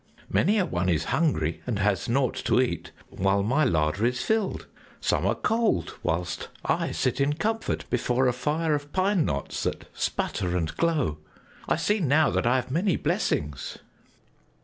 [0.31, 4.65] Many a one is hungry and has naught to eat, while my larder is filled;
[4.99, 9.87] some are cold whilst I sit in comfort before a fire of pine knots that
[9.93, 11.19] sputter and glow.
[11.67, 13.77] I see now that I have many blessings."